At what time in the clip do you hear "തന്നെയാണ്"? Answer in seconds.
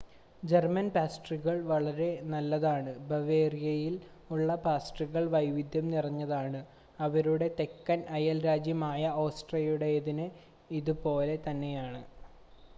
11.47-12.03